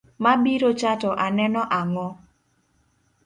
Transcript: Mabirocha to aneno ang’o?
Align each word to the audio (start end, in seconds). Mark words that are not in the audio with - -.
Mabirocha 0.23 0.91
to 1.01 1.09
aneno 1.25 1.61
ang’o? 1.79 2.07